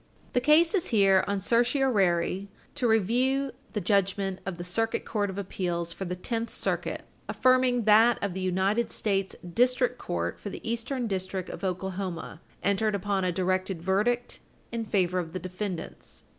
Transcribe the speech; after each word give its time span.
The 0.33 0.41
case 0.41 0.73
is 0.73 0.87
here 0.87 1.23
on 1.27 1.39
certiorari 1.39 2.49
to 2.73 2.87
review 2.87 3.51
the 3.73 3.81
judgment 3.81 4.39
of 4.47 4.57
the 4.57 4.63
Circuit 4.63 5.05
Court 5.05 5.29
of 5.29 5.37
Appeals 5.37 5.93
for 5.93 6.05
the 6.05 6.15
Tenth 6.15 6.49
Circuit 6.49 7.05
affirming 7.29 7.83
that 7.83 8.17
of 8.23 8.33
the 8.33 8.41
United 8.41 8.89
States 8.89 9.35
District 9.47 9.99
Court 9.99 10.39
for 10.39 10.49
the 10.49 10.67
Eastern 10.67 11.05
District 11.05 11.51
of 11.51 11.63
Oklahoma, 11.63 12.41
entered 12.63 12.95
upon 12.95 13.23
a 13.23 13.31
directed 13.31 13.79
verdict 13.83 14.39
in 14.71 14.85
favor 14.85 15.19
of 15.19 15.33
the 15.33 15.37
defendants. 15.39 16.23